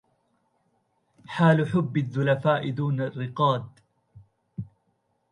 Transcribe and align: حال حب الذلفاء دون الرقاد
حال 1.27 1.65
حب 1.69 1.97
الذلفاء 1.97 2.71
دون 2.71 3.01
الرقاد 3.01 3.65